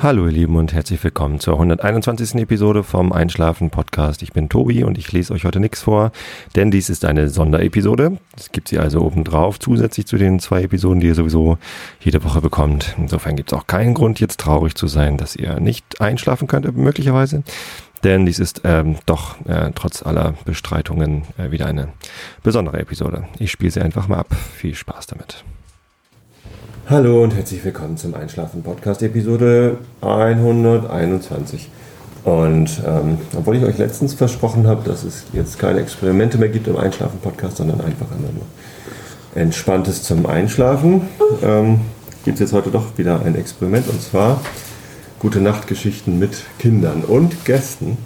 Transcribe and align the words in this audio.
Hallo 0.00 0.26
ihr 0.26 0.32
Lieben 0.32 0.54
und 0.54 0.72
herzlich 0.72 1.02
willkommen 1.02 1.40
zur 1.40 1.54
121. 1.54 2.36
Episode 2.36 2.84
vom 2.84 3.12
Einschlafen 3.12 3.70
Podcast. 3.70 4.22
Ich 4.22 4.32
bin 4.32 4.48
Tobi 4.48 4.84
und 4.84 4.96
ich 4.96 5.10
lese 5.10 5.32
euch 5.32 5.44
heute 5.44 5.58
nichts 5.58 5.82
vor, 5.82 6.12
denn 6.54 6.70
dies 6.70 6.88
ist 6.88 7.04
eine 7.04 7.28
Sonderepisode. 7.28 8.16
Es 8.36 8.52
gibt 8.52 8.68
sie 8.68 8.78
also 8.78 9.00
obendrauf, 9.00 9.58
zusätzlich 9.58 10.06
zu 10.06 10.16
den 10.16 10.38
zwei 10.38 10.62
Episoden, 10.62 11.00
die 11.00 11.08
ihr 11.08 11.16
sowieso 11.16 11.58
jede 11.98 12.22
Woche 12.22 12.40
bekommt. 12.40 12.94
Insofern 12.96 13.34
gibt 13.34 13.50
es 13.50 13.58
auch 13.58 13.66
keinen 13.66 13.94
Grund, 13.94 14.20
jetzt 14.20 14.38
traurig 14.38 14.76
zu 14.76 14.86
sein, 14.86 15.16
dass 15.16 15.34
ihr 15.34 15.58
nicht 15.58 16.00
einschlafen 16.00 16.46
könnt, 16.46 16.76
möglicherweise. 16.76 17.42
Denn 18.04 18.24
dies 18.24 18.38
ist 18.38 18.60
ähm, 18.62 18.98
doch 19.04 19.44
äh, 19.46 19.72
trotz 19.74 20.04
aller 20.04 20.34
Bestreitungen 20.44 21.22
äh, 21.38 21.50
wieder 21.50 21.66
eine 21.66 21.88
besondere 22.44 22.78
Episode. 22.78 23.24
Ich 23.40 23.50
spiele 23.50 23.72
sie 23.72 23.80
einfach 23.80 24.06
mal 24.06 24.18
ab. 24.18 24.32
Viel 24.54 24.76
Spaß 24.76 25.08
damit. 25.08 25.42
Hallo 26.90 27.22
und 27.22 27.34
herzlich 27.34 27.62
willkommen 27.66 27.98
zum 27.98 28.14
Einschlafen 28.14 28.62
Podcast 28.62 29.02
Episode 29.02 29.76
121. 30.00 31.68
Und 32.24 32.80
ähm, 32.86 33.18
obwohl 33.36 33.56
ich 33.56 33.64
euch 33.64 33.76
letztens 33.76 34.14
versprochen 34.14 34.66
habe, 34.66 34.88
dass 34.88 35.04
es 35.04 35.24
jetzt 35.34 35.58
keine 35.58 35.80
Experimente 35.80 36.38
mehr 36.38 36.48
gibt 36.48 36.66
im 36.66 36.78
Einschlafen 36.78 37.20
Podcast, 37.20 37.58
sondern 37.58 37.82
einfach 37.82 38.06
immer 38.10 38.32
nur 38.32 38.46
entspanntes 39.34 40.02
zum 40.02 40.24
Einschlafen, 40.24 41.02
ähm, 41.42 41.82
gibt 42.24 42.36
es 42.36 42.40
jetzt 42.40 42.52
heute 42.54 42.70
doch 42.70 42.96
wieder 42.96 43.20
ein 43.20 43.34
Experiment 43.34 43.86
und 43.88 44.00
zwar 44.00 44.40
gute 45.18 45.42
Nachtgeschichten 45.42 46.18
mit 46.18 46.42
Kindern 46.58 47.04
und 47.04 47.44
Gästen. 47.44 47.98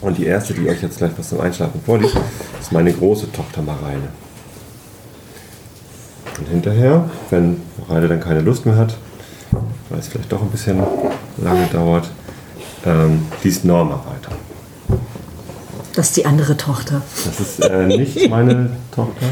Und 0.00 0.18
die 0.18 0.26
erste, 0.26 0.52
die 0.52 0.68
euch 0.68 0.82
jetzt 0.82 0.98
gleich 0.98 1.12
was 1.16 1.28
zum 1.28 1.40
Einschlafen 1.40 1.80
vorliest, 1.86 2.16
ist 2.60 2.72
meine 2.72 2.92
große 2.92 3.30
Tochter 3.30 3.62
Mareile. 3.62 4.23
Und 6.38 6.48
hinterher, 6.48 7.08
wenn 7.30 7.60
Reide 7.88 8.08
dann 8.08 8.20
keine 8.20 8.40
Lust 8.40 8.66
mehr 8.66 8.76
hat, 8.76 8.96
weil 9.88 9.98
es 9.98 10.08
vielleicht 10.08 10.32
doch 10.32 10.42
ein 10.42 10.50
bisschen 10.50 10.82
lange 11.38 11.66
dauert, 11.72 12.10
ähm, 12.84 13.22
liest 13.42 13.64
Norma 13.64 14.02
weiter. 14.06 14.36
Das 15.94 16.08
ist 16.08 16.16
die 16.16 16.26
andere 16.26 16.56
Tochter. 16.56 17.02
Das 17.24 17.40
ist 17.40 17.60
äh, 17.60 17.86
nicht 17.86 18.28
meine 18.30 18.70
Tochter. 18.90 19.26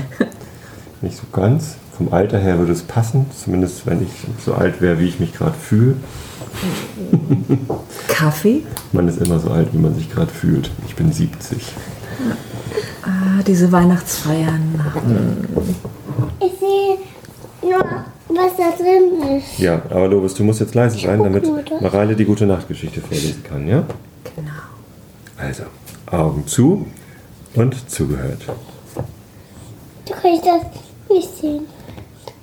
Nicht 1.00 1.16
so 1.16 1.24
ganz. 1.32 1.76
Vom 1.96 2.12
Alter 2.12 2.38
her 2.38 2.58
würde 2.58 2.72
es 2.72 2.82
passen, 2.82 3.26
zumindest 3.44 3.84
wenn 3.86 4.02
ich 4.02 4.10
so 4.44 4.54
alt 4.54 4.80
wäre, 4.80 4.98
wie 4.98 5.08
ich 5.08 5.20
mich 5.20 5.34
gerade 5.34 5.54
fühle. 5.54 5.96
Kaffee? 8.08 8.62
Man 8.92 9.08
ist 9.08 9.20
immer 9.20 9.38
so 9.38 9.50
alt, 9.50 9.68
wie 9.72 9.78
man 9.78 9.94
sich 9.94 10.10
gerade 10.10 10.30
fühlt. 10.30 10.70
Ich 10.86 10.94
bin 10.94 11.12
70. 11.12 11.60
Ah, 13.02 13.42
diese 13.46 13.72
Weihnachtsfeiern. 13.72 14.80
Ich 16.40 16.52
sehe 16.60 16.91
was 18.42 18.56
da 18.56 18.70
drin 18.76 19.38
ist. 19.38 19.58
Ja, 19.58 19.82
aber 19.90 20.08
Lobis, 20.08 20.34
du 20.34 20.44
musst 20.44 20.60
jetzt 20.60 20.74
leise 20.74 20.98
sein, 20.98 21.22
damit? 21.22 21.44
Mareile 21.80 22.16
die 22.16 22.24
gute 22.24 22.46
Nachtgeschichte 22.46 23.00
vorlesen 23.00 23.42
kann, 23.44 23.68
ja? 23.68 23.84
Genau. 24.36 24.50
Also, 25.36 25.64
Augen 26.10 26.46
zu 26.46 26.86
und 27.54 27.90
zugehört. 27.90 28.42
Du 30.06 30.14
kannst 30.14 30.46
das 30.46 30.62
nicht 31.10 31.36
sehen. 31.38 31.66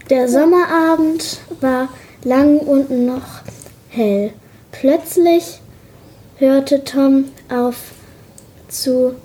Der 0.10 0.28
Sommerabend 0.28 1.40
war 1.62 1.90
lang 2.24 2.58
und 2.60 2.90
noch 2.90 3.42
hell. 3.90 4.32
Plötzlich 4.72 5.62
hörte 6.38 6.84
Tom 6.84 7.26
auf 7.50 7.76
zu 8.70 9.16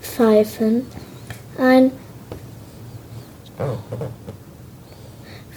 pfeifen. 0.00 0.86
Ein 1.58 1.92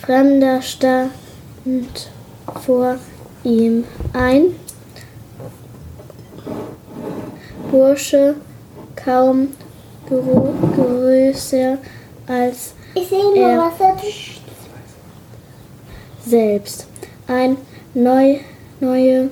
Fremder 0.01 0.61
stand 0.61 2.09
vor 2.63 2.95
ihm. 3.43 3.83
Ein 4.13 4.55
Bursche 7.71 8.35
kaum 8.95 9.49
größer 10.07 11.77
als 12.27 12.73
Ich 12.95 13.07
sehe 13.07 13.23
nur, 13.23 13.71
ist. 14.01 14.41
selbst. 16.25 16.87
Ein 17.27 17.57
neu, 17.93 18.39
neue 18.79 19.29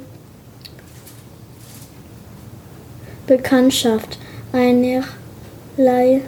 Bekanntschaft, 3.26 4.20
einerlei 4.54 6.22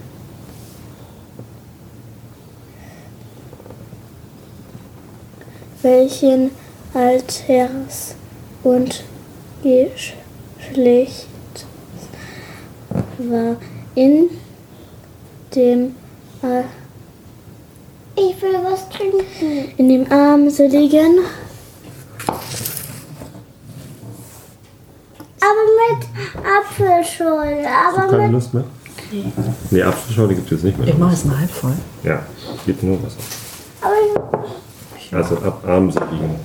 welchen 5.82 6.52
Alters 6.94 8.16
und 8.64 9.04
Geschlecht 9.64 11.28
war 13.18 13.56
in 13.96 14.30
dem 15.56 15.96
äh, 16.42 16.64
Ich 18.16 18.42
will 18.42 18.58
was 18.64 18.90
trinken. 18.90 19.24
in 19.78 19.90
dem 19.90 20.12
armseligen 20.12 21.20
Aber 25.42 25.66
mit 25.98 26.08
Apfelschorle. 26.46 27.66
Aber 27.68 28.08
Keine 28.10 28.24
mit. 28.24 28.32
Lust 28.34 28.54
mehr? 28.54 28.64
Nee, 29.72 29.82
Apfelschorle 29.82 30.36
gibt 30.36 30.52
es 30.52 30.64
nicht 30.64 30.78
mehr. 30.78 30.88
Ich 30.88 30.98
mache 30.98 31.14
es 31.14 31.26
mal 31.26 31.40
halb 31.40 31.50
voll. 31.50 31.74
Ja, 32.04 32.22
gibt 32.66 32.84
nur 32.84 33.02
Wasser. 33.02 33.18
Aber 33.82 33.96
Also 35.12 35.38
ab 35.38 35.64
abends 35.68 35.96
liegen. 36.12 36.36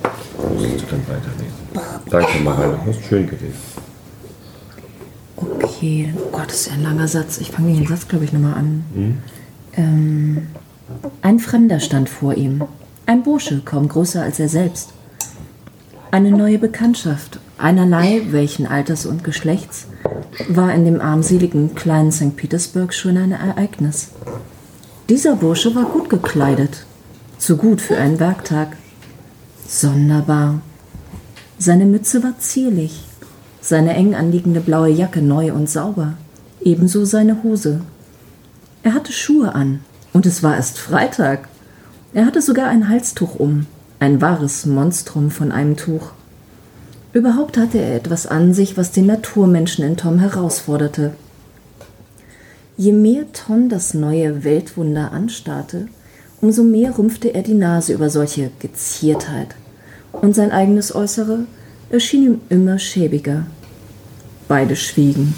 Musst 0.57 0.81
du 0.81 0.85
dann 0.89 1.01
weiterlesen. 1.07 1.55
Danke, 2.09 2.39
Mareile. 2.43 2.79
Hast 2.85 3.05
schön 3.05 3.25
gelesen. 3.27 3.53
Okay, 5.37 6.13
oh 6.17 6.31
Gott, 6.31 6.47
das 6.47 6.61
ist 6.61 6.67
ja 6.67 6.73
ein 6.73 6.83
langer 6.83 7.07
Satz. 7.07 7.37
Ich 7.39 7.51
fange 7.51 7.73
den 7.73 7.85
Satz, 7.87 8.07
glaube 8.07 8.25
ich, 8.25 8.33
nochmal 8.33 8.53
an. 8.55 9.21
Ähm, 9.73 10.47
ein 11.21 11.39
Fremder 11.39 11.79
stand 11.79 12.09
vor 12.09 12.35
ihm. 12.35 12.63
Ein 13.05 13.23
Bursche, 13.23 13.61
kaum 13.63 13.87
größer 13.87 14.23
als 14.23 14.39
er 14.39 14.49
selbst. 14.49 14.93
Eine 16.11 16.31
neue 16.31 16.57
Bekanntschaft, 16.57 17.39
einerlei 17.57 18.21
welchen 18.29 18.65
Alters 18.65 19.05
und 19.05 19.23
Geschlechts, 19.23 19.87
war 20.47 20.73
in 20.73 20.85
dem 20.85 21.01
armseligen 21.01 21.75
kleinen 21.75 22.11
St. 22.11 22.35
Petersburg 22.35 22.93
schon 22.93 23.17
ein 23.17 23.31
Ereignis. 23.31 24.11
Dieser 25.09 25.35
Bursche 25.35 25.75
war 25.75 25.85
gut 25.85 26.09
gekleidet, 26.09 26.85
zu 27.37 27.57
gut 27.57 27.81
für 27.81 27.97
einen 27.97 28.19
Werktag. 28.19 28.77
Sonderbar. 29.67 30.61
Seine 31.57 31.85
Mütze 31.85 32.21
war 32.23 32.37
zierlich, 32.39 33.03
seine 33.61 33.93
eng 33.95 34.13
anliegende 34.13 34.59
blaue 34.59 34.89
Jacke 34.89 35.21
neu 35.21 35.53
und 35.53 35.69
sauber, 35.69 36.13
ebenso 36.61 37.05
seine 37.05 37.43
Hose. 37.43 37.81
Er 38.83 38.93
hatte 38.93 39.11
Schuhe 39.11 39.55
an, 39.55 39.79
und 40.13 40.25
es 40.25 40.43
war 40.43 40.55
erst 40.55 40.77
Freitag. 40.77 41.47
Er 42.13 42.25
hatte 42.25 42.41
sogar 42.41 42.67
ein 42.67 42.89
Halstuch 42.89 43.35
um, 43.35 43.65
ein 43.99 44.21
wahres 44.21 44.65
Monstrum 44.65 45.31
von 45.31 45.51
einem 45.51 45.77
Tuch. 45.77 46.11
Überhaupt 47.13 47.57
hatte 47.57 47.79
er 47.79 47.95
etwas 47.95 48.27
an 48.27 48.53
sich, 48.53 48.77
was 48.77 48.91
den 48.91 49.05
Naturmenschen 49.05 49.85
in 49.85 49.97
Tom 49.97 50.19
herausforderte. 50.19 51.15
Je 52.77 52.91
mehr 52.91 53.31
Tom 53.31 53.69
das 53.69 53.93
neue 53.93 54.43
Weltwunder 54.43 55.13
anstarrte, 55.13 55.87
umso 56.45 56.63
mehr 56.63 56.95
rümpfte 56.95 57.33
er 57.33 57.41
die 57.41 57.55
Nase 57.55 57.93
über 57.93 58.11
solche 58.11 58.51
Geziertheit, 58.59 59.55
und 60.11 60.35
sein 60.35 60.51
eigenes 60.51 60.93
Äußere 60.93 61.45
erschien 61.89 62.23
ihm 62.23 62.41
immer 62.49 62.77
schäbiger. 62.77 63.47
Beide 64.47 64.75
schwiegen. 64.75 65.33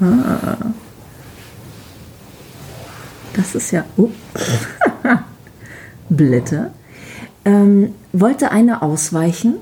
Ah. 0.00 0.56
Das 3.34 3.54
ist 3.54 3.70
ja. 3.70 3.84
Uh. 3.98 4.08
Blätter. 6.08 6.70
Ähm, 7.44 7.94
wollte 8.12 8.50
einer 8.50 8.82
ausweichen, 8.82 9.56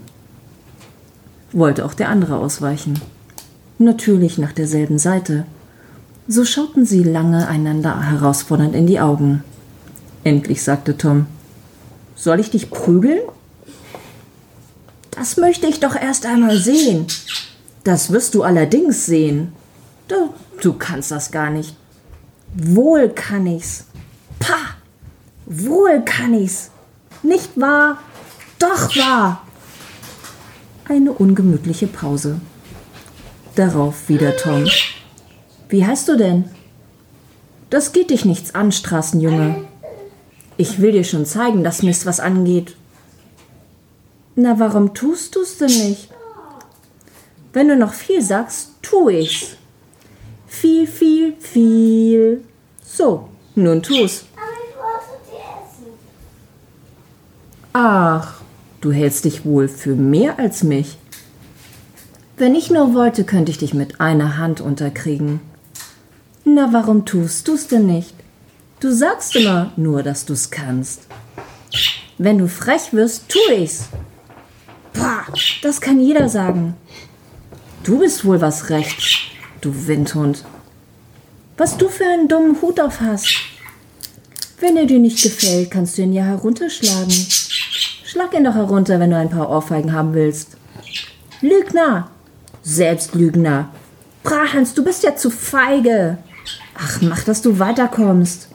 wollte 1.53 1.85
auch 1.85 1.95
der 1.95 2.09
andere 2.09 2.37
ausweichen. 2.37 3.01
Natürlich 3.79 4.39
nach 4.39 4.53
derselben 4.53 4.99
Seite. 4.99 5.47
So 6.33 6.45
schauten 6.45 6.87
sie 6.87 7.03
lange 7.03 7.49
einander 7.49 8.09
herausfordernd 8.09 8.77
in 8.77 8.87
die 8.87 9.01
Augen. 9.01 9.43
Endlich 10.23 10.63
sagte 10.63 10.97
Tom: 10.97 11.27
Soll 12.15 12.39
ich 12.39 12.53
dich 12.53 12.71
prügeln? 12.71 13.19
Das 15.11 15.39
möchte 15.39 15.67
ich 15.67 15.81
doch 15.81 15.97
erst 15.97 16.27
einmal 16.27 16.57
sehen. 16.57 17.09
Das 17.83 18.13
wirst 18.13 18.37
du 18.37 18.45
allerdings 18.45 19.07
sehen. 19.07 19.53
Du, 20.07 20.33
du 20.63 20.75
kannst 20.75 21.11
das 21.11 21.33
gar 21.33 21.51
nicht. 21.51 21.75
Wohl 22.55 23.09
kann 23.09 23.49
ich's. 23.49 23.87
Pah! 24.39 24.77
Wohl 25.47 26.03
kann 26.05 26.33
ich's. 26.33 26.71
Nicht 27.25 27.61
wahr? 27.61 27.99
Doch 28.61 28.95
wahr! 28.95 29.45
Eine 30.89 31.11
ungemütliche 31.11 31.89
Pause. 31.89 32.41
Darauf 33.57 34.09
wieder 34.09 34.37
Tom. 34.37 34.65
Wie 35.71 35.87
heißt 35.87 36.09
du 36.09 36.17
denn? 36.17 36.51
Das 37.71 37.93
geht 37.93 38.11
dich 38.11 38.25
nichts 38.25 38.57
an, 38.57 38.73
Straßenjunge. 38.73 39.65
Ich 40.57 40.81
will 40.81 40.91
dir 40.91 41.05
schon 41.05 41.25
zeigen, 41.25 41.63
dass 41.63 41.83
mir's 41.83 42.05
was 42.05 42.19
angeht. 42.19 42.77
Na, 44.35 44.59
warum 44.59 44.95
tust 44.95 45.37
du's 45.37 45.59
denn 45.59 45.69
nicht? 45.69 46.11
Wenn 47.53 47.69
du 47.69 47.77
noch 47.77 47.93
viel 47.93 48.21
sagst, 48.21 48.73
tu 48.83 49.09
ich's. 49.09 49.57
Viel, 50.49 50.89
viel, 50.89 51.35
viel. 51.39 52.45
So, 52.85 53.29
nun 53.55 53.83
tu's. 53.83 54.25
Ach, 57.73 58.41
du 58.81 58.91
hältst 58.91 59.25
dich 59.25 59.45
wohl 59.45 59.69
für 59.69 59.95
mehr 59.95 60.41
als 60.41 60.65
mich. 60.65 60.99
Wenn 62.37 62.57
ich 62.57 62.71
nur 62.71 62.95
wollte, 62.95 63.23
könnte 63.23 63.53
ich 63.53 63.59
dich 63.59 63.75
mit 63.75 64.01
einer 64.01 64.37
Hand 64.37 64.61
unterkriegen. 64.61 65.41
Na, 66.53 66.73
warum 66.73 67.05
tust 67.05 67.47
du's 67.47 67.69
denn 67.69 67.87
nicht? 67.87 68.13
Du 68.81 68.93
sagst 68.93 69.37
immer 69.37 69.73
nur, 69.77 70.03
dass 70.03 70.25
du's 70.25 70.51
kannst. 70.51 71.03
Wenn 72.19 72.39
du 72.39 72.49
frech 72.49 72.93
wirst, 72.93 73.29
tu 73.29 73.39
ich's. 73.55 73.85
Pah, 74.93 75.27
das 75.63 75.81
kann 75.81 76.01
jeder 76.01 76.29
sagen. 76.29 76.75
Du 77.85 78.01
bist 78.01 78.25
wohl 78.25 78.41
was 78.41 78.69
rechts, 78.69 79.19
du 79.61 79.87
Windhund. 79.87 80.45
Was 81.57 81.77
du 81.77 81.89
für 81.89 82.05
einen 82.05 82.27
dummen 82.27 82.61
Hut 82.61 82.81
auf 82.81 83.01
hast. 83.01 83.29
Wenn 84.59 84.77
er 84.77 84.87
dir 84.87 84.99
nicht 84.99 85.23
gefällt, 85.23 85.71
kannst 85.71 85.99
du 85.99 86.03
ihn 86.03 86.13
ja 86.13 86.25
herunterschlagen. 86.25 87.13
Schlag 88.05 88.35
ihn 88.35 88.45
doch 88.45 88.55
herunter, 88.55 88.99
wenn 88.99 89.11
du 89.11 89.17
ein 89.17 89.31
paar 89.31 89.49
Ohrfeigen 89.51 89.93
haben 89.93 90.15
willst. 90.15 90.57
Lügner! 91.43 92.11
Selbstlügner! 92.63 93.69
Brachans, 94.25 94.75
du 94.75 94.83
bist 94.83 95.05
ja 95.05 95.15
zu 95.15 95.31
feige! 95.31 96.19
Ach, 96.83 97.01
mach, 97.03 97.25
dass 97.25 97.43
du 97.43 97.59
weiterkommst. 97.59 98.49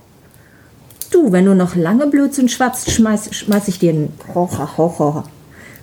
Du, 1.12 1.31
wenn 1.31 1.45
du 1.45 1.54
noch 1.54 1.75
lange 1.75 2.07
Blödsinn 2.07 2.50
schwatzt, 2.50 2.92
schmeiß, 2.92 3.36
schmeiß 3.36 3.68
ich 3.68 3.80
dir 3.80 3.92
einen, 3.92 4.13
hoch, 4.33 4.57
hoch, 4.77 5.00
hoch, 5.00 5.24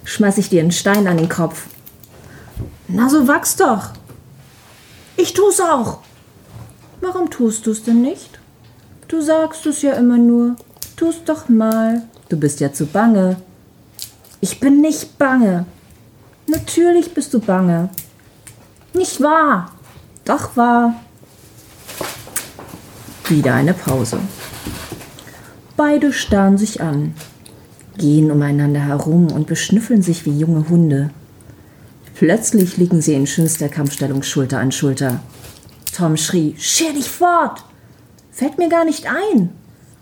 schmeiß 0.05 0.39
ich 0.39 0.49
dir 0.49 0.61
einen 0.61 0.73
Stein 0.73 1.07
an 1.07 1.19
den 1.19 1.29
Kopf. 1.29 1.67
Na, 2.89 3.09
so 3.09 3.29
wachs 3.29 3.57
doch. 3.57 3.91
Ich 5.17 5.35
tu's 5.35 5.61
auch. 5.61 5.99
Warum 7.01 7.31
tust 7.31 7.67
du's 7.67 7.85
denn 7.85 8.03
nicht? 8.03 8.41
Du 9.09 9.21
sagst 9.21 9.65
es 9.67 9.83
ja 9.83 9.93
immer 9.93 10.19
nur. 10.19 10.57
Tu's 10.97 11.23
doch 11.25 11.49
mal. 11.49 12.03
Du 12.29 12.37
bist 12.37 12.61
ja 12.61 12.73
zu 12.73 12.87
bange. 12.87 13.37
Ich 14.41 14.59
bin 14.59 14.81
nicht 14.81 15.17
bange. 15.19 15.67
Natürlich 16.49 17.15
bist 17.15 17.33
du 17.35 17.39
bange. 17.39 17.91
Nicht 18.95 19.21
wahr? 19.21 19.73
Doch 20.25 20.57
wahr. 20.57 20.95
Wieder 23.33 23.55
eine 23.55 23.73
Pause. 23.73 24.19
Beide 25.75 26.13
starren 26.13 26.59
sich 26.59 26.83
an, 26.83 27.15
gehen 27.97 28.31
umeinander 28.31 28.81
herum 28.81 29.33
und 29.33 29.47
beschnüffeln 29.47 30.03
sich 30.03 30.27
wie 30.27 30.39
junge 30.39 30.69
Hunde. 30.69 31.09
Plötzlich 32.15 32.77
liegen 32.77 33.01
sie 33.01 33.15
in 33.15 33.27
schönster 33.27 33.71
Kampfstellung 33.71 34.23
Schulter 34.23 34.59
an 34.59 34.71
Schulter. 34.71 35.21
Tom 35.97 36.19
schrie, 36.19 36.55
scher 36.59 36.93
dich 36.93 37.09
fort! 37.09 37.65
Fällt 38.31 38.59
mir 38.59 38.69
gar 38.69 38.85
nicht 38.85 39.07
ein. 39.07 39.49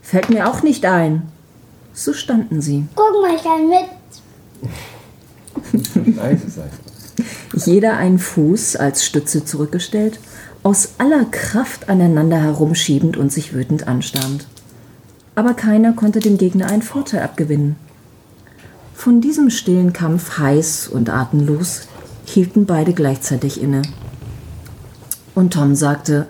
Fällt 0.03 0.29
mir 0.31 0.49
auch 0.49 0.65
nicht 0.65 0.85
ein. 0.85 1.23
So 1.93 2.12
standen 2.12 2.61
sie. 2.61 2.88
Guck 2.97 3.12
mal, 3.23 3.37
ich 3.37 3.44
kann 3.44 3.69
mit. 3.69 3.87
Jeder 7.65 7.97
einen 7.97 8.19
Fuß 8.19 8.75
als 8.75 9.05
Stütze 9.05 9.44
zurückgestellt, 9.44 10.19
aus 10.62 10.91
aller 10.99 11.25
Kraft 11.25 11.89
aneinander 11.89 12.39
herumschiebend 12.39 13.17
und 13.17 13.33
sich 13.33 13.55
wütend 13.55 13.89
anstarrend. 13.89 14.47
Aber 15.35 15.55
keiner 15.55 15.93
konnte 15.93 16.21
dem 16.21 16.39
Gegner 16.39 16.67
einen 16.67 16.83
Vorteil 16.83 17.23
abgewinnen. 17.23 17.77
Von 18.95 19.21
diesem 19.21 19.49
stillen 19.49 19.93
Kampf 19.93 20.39
heiß 20.39 20.89
und 20.89 21.09
atemlos 21.09 21.89
hielten 22.27 22.67
beide 22.67 22.93
gleichzeitig 22.93 23.61
inne. 23.61 23.83
Und 25.35 25.55
Tom 25.55 25.75
sagte, 25.75 26.27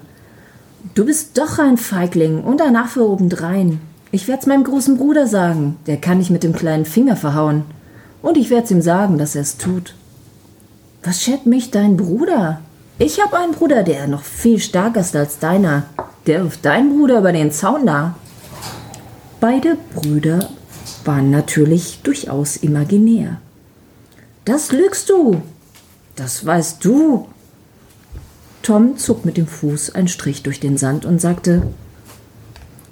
Du 0.95 1.05
bist 1.05 1.37
doch 1.39 1.59
ein 1.59 1.77
Feigling 1.77 2.43
und 2.43 2.63
ein 2.63 2.77
Affe 2.77 3.09
obendrein. 3.09 3.81
Ich 4.13 4.29
werd's 4.29 4.47
meinem 4.47 4.65
großen 4.65 4.97
Bruder 4.97 5.27
sagen, 5.27 5.77
der 5.87 5.97
kann 5.97 6.21
ich 6.21 6.31
mit 6.31 6.43
dem 6.43 6.53
kleinen 6.53 6.85
Finger 6.85 7.17
verhauen. 7.17 7.65
Und 8.23 8.37
ich 8.37 8.51
werd's 8.51 8.71
ihm 8.71 8.83
sagen, 8.83 9.19
dass 9.19 9.35
er's 9.35 9.57
tut. 9.57 9.95
Was 11.03 11.23
schert 11.23 11.47
mich 11.47 11.71
dein 11.71 11.97
Bruder? 11.97 12.61
Ich 13.03 13.19
hab 13.19 13.33
einen 13.33 13.53
Bruder, 13.53 13.83
der 13.83 14.07
noch 14.07 14.25
viel 14.25 14.59
stärker 14.59 15.01
ist 15.01 15.17
als 15.17 15.39
deiner. 15.39 15.85
Der 16.27 16.45
wirft 16.45 16.67
deinen 16.67 16.99
Bruder 16.99 17.21
über 17.21 17.33
den 17.33 17.51
Zaun 17.51 17.87
da. 17.87 18.15
Beide 19.41 19.79
Brüder 19.95 20.51
waren 21.07 21.31
natürlich 21.31 22.01
durchaus 22.03 22.59
imaginär. 22.59 23.39
Das 24.45 24.71
lügst 24.71 25.09
du. 25.09 25.41
Das 26.15 26.45
weißt 26.45 26.85
du. 26.85 27.27
Tom 28.61 28.99
zog 28.99 29.25
mit 29.25 29.39
dem 29.39 29.47
Fuß 29.47 29.95
einen 29.95 30.09
Strich 30.09 30.43
durch 30.43 30.61
den 30.61 30.77
Sand 30.77 31.07
und 31.07 31.23
sagte, 31.23 31.63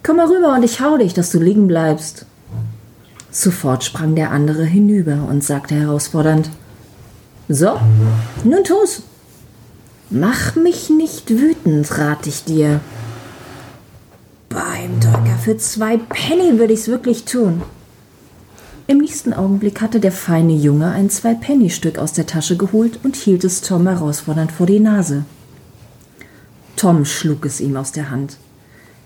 Komm 0.03 0.17
mal 0.17 0.29
rüber 0.29 0.55
und 0.55 0.63
ich 0.63 0.81
hau 0.81 0.97
dich, 0.97 1.13
dass 1.13 1.31
du 1.33 1.39
liegen 1.39 1.69
bleibst. 1.69 2.25
Sofort 3.31 3.85
sprang 3.85 4.15
der 4.15 4.31
andere 4.31 4.65
hinüber 4.65 5.27
und 5.29 5.45
sagte 5.45 5.75
herausfordernd, 5.75 6.49
So, 7.51 7.79
nun 8.43 8.65
tu's. 8.65 9.03
Mach 10.11 10.57
mich 10.57 10.89
nicht 10.89 11.29
wütend, 11.29 11.99
rat 11.99 12.27
ich 12.27 12.45
dir. 12.45 12.81
Beim 14.49 15.01
Drücker 15.01 15.37
für 15.45 15.59
zwei 15.59 15.99
Penny 15.99 16.59
würde 16.59 16.73
ich's 16.73 16.89
wirklich 16.89 17.27
tun. 17.27 17.61
Im 18.87 18.99
nächsten 18.99 19.35
Augenblick 19.35 19.83
hatte 19.83 20.01
der 20.01 20.13
feine 20.13 20.55
Junge 20.55 20.91
ein 20.93 21.11
Zwei-Penny-Stück 21.11 21.99
aus 21.99 22.15
der 22.15 22.25
Tasche 22.25 22.57
geholt 22.57 23.01
und 23.03 23.17
hielt 23.17 23.45
es 23.45 23.61
Tom 23.61 23.87
herausfordernd 23.87 24.51
vor 24.51 24.65
die 24.65 24.81
Nase. 24.81 25.27
Tom 26.77 27.05
schlug 27.05 27.45
es 27.45 27.61
ihm 27.61 27.77
aus 27.77 27.93
der 27.93 28.11
Hand. 28.11 28.39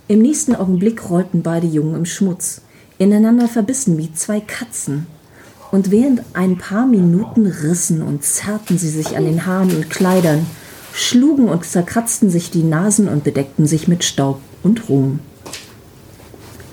Im 0.07 0.21
nächsten 0.21 0.55
Augenblick 0.55 1.11
rollten 1.11 1.43
beide 1.43 1.67
Jungen 1.67 1.97
im 1.97 2.07
Schmutz, 2.07 2.61
ineinander 2.99 3.49
verbissen 3.49 3.99
wie 3.99 4.15
zwei 4.15 4.39
Katzen. 4.39 5.09
Und 5.73 5.91
während 5.91 6.23
ein 6.35 6.59
paar 6.59 6.87
Minuten 6.87 7.47
rissen 7.47 8.03
und 8.03 8.23
zerrten 8.23 8.79
sie 8.79 8.91
sich 8.91 9.17
an 9.17 9.25
den 9.25 9.47
Haaren 9.47 9.75
und 9.75 9.91
Kleidern, 9.91 10.47
schlugen 10.93 11.49
und 11.49 11.65
zerkratzten 11.65 12.31
sich 12.31 12.51
die 12.51 12.63
Nasen 12.63 13.09
und 13.09 13.25
bedeckten 13.25 13.67
sich 13.67 13.89
mit 13.89 14.05
Staub 14.05 14.41
und 14.63 14.89
Ruhm. 14.89 15.21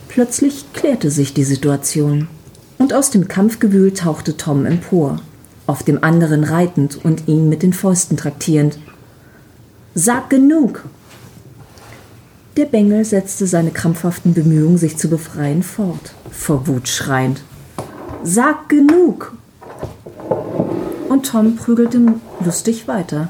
Plötzlich 0.07 0.65
klärte 0.73 1.11
sich 1.11 1.33
die 1.33 1.43
Situation, 1.43 2.27
und 2.77 2.93
aus 2.93 3.09
dem 3.09 3.27
Kampfgewühl 3.27 3.93
tauchte 3.93 4.37
Tom 4.37 4.65
empor, 4.65 5.21
auf 5.67 5.83
dem 5.83 6.03
anderen 6.03 6.43
reitend 6.43 7.03
und 7.03 7.27
ihn 7.27 7.47
mit 7.47 7.61
den 7.61 7.73
Fäusten 7.73 8.17
traktierend. 8.17 8.79
Sag 9.95 10.29
genug! 10.29 10.85
Der 12.57 12.65
Bengel 12.65 13.05
setzte 13.05 13.47
seine 13.47 13.71
krampfhaften 13.71 14.33
Bemühungen, 14.33 14.77
sich 14.77 14.97
zu 14.97 15.09
befreien, 15.09 15.63
fort, 15.63 16.13
vor 16.31 16.67
Wut 16.67 16.87
schreiend. 16.87 17.41
Sag 18.23 18.67
genug! 18.67 19.33
Und 21.07 21.25
Tom 21.25 21.55
prügelte 21.55 22.01
lustig 22.43 22.87
weiter. 22.87 23.29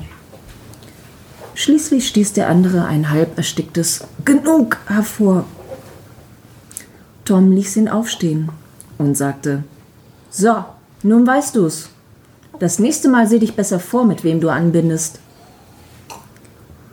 Schließlich 1.59 2.07
stieß 2.07 2.31
der 2.31 2.47
andere 2.47 2.85
ein 2.85 3.09
halb 3.09 3.37
ersticktes 3.37 4.05
Genug 4.23 4.77
hervor. 4.87 5.43
Tom 7.25 7.51
ließ 7.51 7.75
ihn 7.75 7.89
aufstehen 7.89 8.47
und 8.97 9.17
sagte: 9.17 9.65
So, 10.29 10.63
nun 11.03 11.27
weißt 11.27 11.57
du's. 11.57 11.89
Das 12.59 12.79
nächste 12.79 13.09
Mal 13.09 13.27
seh 13.27 13.39
dich 13.39 13.57
besser 13.57 13.81
vor, 13.81 14.05
mit 14.05 14.23
wem 14.23 14.39
du 14.39 14.47
anbindest. 14.47 15.19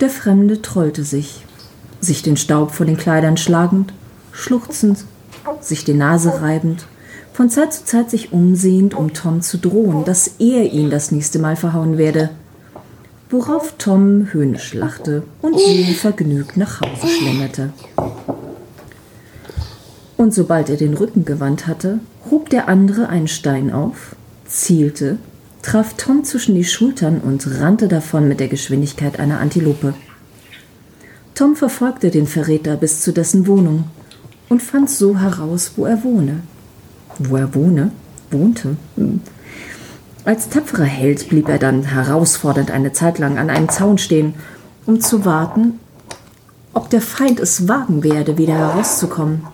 Der 0.00 0.10
Fremde 0.10 0.60
trollte 0.62 1.04
sich, 1.04 1.44
sich 2.00 2.24
den 2.24 2.36
Staub 2.36 2.72
von 2.72 2.88
den 2.88 2.96
Kleidern 2.96 3.36
schlagend, 3.36 3.92
schluchzend, 4.32 5.04
sich 5.60 5.84
die 5.84 5.94
Nase 5.94 6.42
reibend, 6.42 6.86
von 7.34 7.50
Zeit 7.50 7.72
zu 7.72 7.84
Zeit 7.84 8.10
sich 8.10 8.32
umsehend, 8.32 8.94
um 8.94 9.12
Tom 9.12 9.42
zu 9.42 9.58
drohen, 9.58 10.04
dass 10.04 10.26
er 10.40 10.72
ihn 10.72 10.90
das 10.90 11.12
nächste 11.12 11.38
Mal 11.38 11.54
verhauen 11.54 11.98
werde. 11.98 12.30
Worauf 13.28 13.74
Tom 13.76 14.32
höhnisch 14.32 14.72
lachte 14.72 15.24
und 15.42 15.60
vergnügt 15.96 16.56
nach 16.56 16.80
Hause 16.80 17.08
schlenderte. 17.08 17.72
Und 20.16 20.32
sobald 20.32 20.70
er 20.70 20.76
den 20.76 20.94
Rücken 20.94 21.24
gewandt 21.24 21.66
hatte, 21.66 21.98
hob 22.30 22.50
der 22.50 22.68
andere 22.68 23.08
einen 23.08 23.28
Stein 23.28 23.72
auf, 23.72 24.14
zielte, 24.46 25.18
traf 25.62 25.94
Tom 25.94 26.22
zwischen 26.22 26.54
die 26.54 26.64
Schultern 26.64 27.20
und 27.20 27.60
rannte 27.60 27.88
davon 27.88 28.28
mit 28.28 28.38
der 28.38 28.48
Geschwindigkeit 28.48 29.18
einer 29.18 29.40
Antilope. 29.40 29.94
Tom 31.34 31.56
verfolgte 31.56 32.10
den 32.10 32.26
Verräter 32.26 32.76
bis 32.76 33.00
zu 33.00 33.12
dessen 33.12 33.46
Wohnung 33.48 33.84
und 34.48 34.62
fand 34.62 34.88
so 34.88 35.18
heraus, 35.18 35.72
wo 35.76 35.84
er 35.84 36.04
wohne. 36.04 36.42
Wo 37.18 37.36
er 37.36 37.54
wohne? 37.54 37.90
Wohnte? 38.30 38.76
Als 40.26 40.48
tapferer 40.48 40.82
Held 40.82 41.28
blieb 41.28 41.48
er 41.48 41.60
dann 41.60 41.84
herausfordernd 41.84 42.72
eine 42.72 42.92
Zeit 42.92 43.20
lang 43.20 43.38
an 43.38 43.48
einem 43.48 43.68
Zaun 43.68 43.96
stehen, 43.96 44.34
um 44.84 45.00
zu 45.00 45.24
warten, 45.24 45.78
ob 46.74 46.90
der 46.90 47.00
Feind 47.00 47.38
es 47.38 47.68
wagen 47.68 48.02
werde, 48.02 48.36
wieder 48.36 48.54
herauszukommen. 48.54 49.46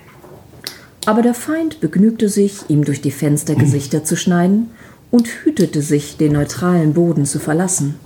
Aber 1.04 1.20
der 1.20 1.34
Feind 1.34 1.80
begnügte 1.80 2.30
sich, 2.30 2.70
ihm 2.70 2.86
durch 2.86 3.02
die 3.02 3.10
Fenster 3.10 3.54
Gesichter 3.54 4.02
zu 4.02 4.16
schneiden 4.16 4.70
und 5.10 5.28
hütete 5.28 5.82
sich, 5.82 6.16
den 6.16 6.32
neutralen 6.32 6.94
Boden 6.94 7.26
zu 7.26 7.38
verlassen. 7.38 7.96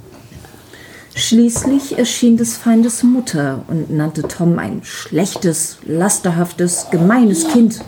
Schließlich 1.14 1.96
erschien 1.96 2.36
des 2.36 2.56
Feindes 2.56 3.04
Mutter 3.04 3.64
und 3.68 3.92
nannte 3.92 4.22
Tom 4.22 4.58
ein 4.58 4.80
schlechtes, 4.82 5.78
lasterhaftes, 5.86 6.88
gemeines 6.90 7.46
Kind 7.46 7.80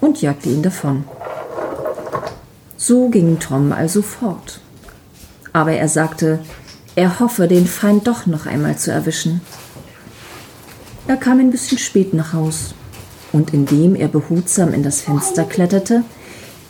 und 0.00 0.22
jagte 0.22 0.48
ihn 0.48 0.62
davon. 0.62 1.04
So 2.88 3.08
ging 3.08 3.40
Tom 3.40 3.72
also 3.72 4.00
fort. 4.00 4.60
Aber 5.52 5.72
er 5.72 5.88
sagte, 5.88 6.38
er 6.94 7.18
hoffe, 7.18 7.48
den 7.48 7.66
Feind 7.66 8.06
doch 8.06 8.26
noch 8.26 8.46
einmal 8.46 8.78
zu 8.78 8.92
erwischen. 8.92 9.40
Er 11.08 11.16
kam 11.16 11.40
ein 11.40 11.50
bisschen 11.50 11.78
spät 11.78 12.14
nach 12.14 12.32
Haus, 12.32 12.76
und 13.32 13.52
indem 13.52 13.96
er 13.96 14.06
behutsam 14.06 14.72
in 14.72 14.84
das 14.84 15.00
Fenster 15.00 15.42
kletterte, 15.42 16.04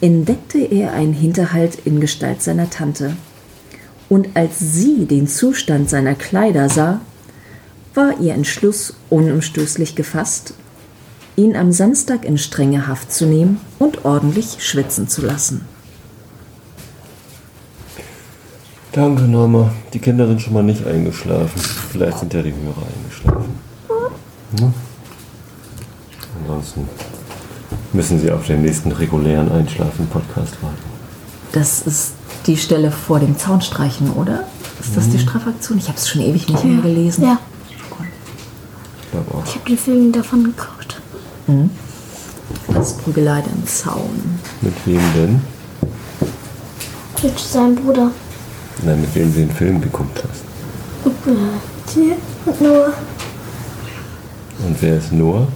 entdeckte 0.01 0.57
er 0.57 0.93
einen 0.93 1.13
Hinterhalt 1.13 1.77
in 1.85 2.01
Gestalt 2.01 2.41
seiner 2.41 2.71
Tante. 2.71 3.15
Und 4.09 4.29
als 4.33 4.57
sie 4.57 5.05
den 5.05 5.27
Zustand 5.27 5.87
seiner 5.87 6.15
Kleider 6.15 6.67
sah, 6.67 6.99
war 7.93 8.19
ihr 8.19 8.33
Entschluss 8.33 8.95
unumstößlich 9.11 9.93
gefasst, 9.93 10.55
ihn 11.35 11.55
am 11.55 11.71
Samstag 11.71 12.25
in 12.25 12.39
strenge 12.39 12.87
Haft 12.87 13.13
zu 13.13 13.27
nehmen 13.27 13.61
und 13.77 14.03
ordentlich 14.03 14.57
schwitzen 14.61 15.07
zu 15.07 15.21
lassen. 15.21 15.76
Danke, 18.97 19.21
Norma. 19.25 19.69
Die 19.93 19.99
Kinder 19.99 20.25
sind 20.25 20.41
schon 20.41 20.53
mal 20.53 20.63
nicht 20.63 20.83
eingeschlafen. 20.87 21.61
Vielleicht 21.91 22.17
sind 22.17 22.33
ja 22.33 22.41
die 22.41 22.51
Hörer 22.51 22.81
eingeschlafen. 22.95 23.53
Ne? 24.59 24.73
Ansonsten 26.41 26.89
müssen 27.93 28.19
sie 28.19 28.31
auf 28.31 28.47
den 28.47 28.63
nächsten 28.63 28.91
regulären 28.91 29.51
Einschlafen-Podcast 29.51 30.53
warten. 30.63 30.77
Das 31.51 31.83
ist 31.83 32.13
die 32.47 32.57
Stelle 32.57 32.89
vor 32.89 33.19
dem 33.19 33.37
Zaunstreichen, 33.37 34.13
oder? 34.13 34.45
Ist 34.79 34.97
das 34.97 35.07
die 35.09 35.19
Strafaktion? 35.19 35.77
Ich 35.77 35.89
habe 35.89 35.99
es 35.99 36.09
schon 36.09 36.21
ewig 36.21 36.49
nicht 36.49 36.63
mehr 36.63 36.81
gelesen. 36.81 37.23
Ja, 37.23 37.37
Ich 37.69 39.11
glaube 39.11 39.31
auch. 39.35 39.45
ich 39.45 39.53
habe 39.57 39.69
den 39.69 39.77
Film 39.77 40.11
davon 40.11 40.43
geguckt. 40.43 40.99
Das 42.73 42.93
Prügelei 42.97 43.41
im 43.41 43.67
Zaun. 43.67 44.39
Mit 44.61 44.73
wem 44.87 45.01
denn? 45.15 45.41
Mit 47.21 47.37
seinem 47.37 47.75
Bruder. 47.75 48.09
Nein, 48.83 49.01
mit 49.01 49.15
wem 49.15 49.33
du 49.33 49.39
den 49.39 49.51
Film 49.51 49.81
geguckt 49.81 50.23
hast. 50.23 50.43
Die 51.95 52.13
und 52.45 52.61
Noah. 52.61 52.93
Und 54.65 54.81
wer 54.81 54.97
ist 54.97 55.11
Noah? 55.11 55.47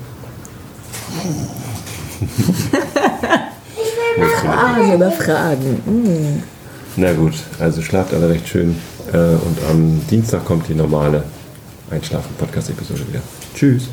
Fragen 4.42 4.94
über 4.94 5.12
Fragen. 5.12 5.82
Mm. 5.86 6.44
Na 6.98 7.14
gut, 7.14 7.34
also 7.60 7.82
schlaft 7.82 8.14
alle 8.14 8.30
recht 8.30 8.48
schön. 8.48 8.76
Äh, 9.12 9.18
Und 9.18 9.58
am 9.70 10.02
Dienstag 10.10 10.46
kommt 10.46 10.68
die 10.68 10.76
normale 10.76 11.24
Einschlafen-Podcast-Episode 11.90 13.08
wieder. 13.08 13.22
Tschüss. 13.56 13.90